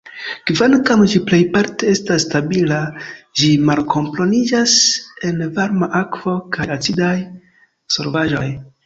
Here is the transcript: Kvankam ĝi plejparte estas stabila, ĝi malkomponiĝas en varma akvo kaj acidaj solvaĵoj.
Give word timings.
Kvankam 0.49 1.01
ĝi 1.09 1.19
plejparte 1.25 1.89
estas 1.95 2.23
stabila, 2.27 2.79
ĝi 3.41 3.49
malkomponiĝas 3.67 4.73
en 5.31 5.45
varma 5.59 5.91
akvo 6.01 6.35
kaj 6.57 6.67
acidaj 6.79 7.13
solvaĵoj. 7.99 8.49